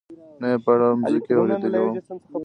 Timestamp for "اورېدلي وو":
1.35-1.91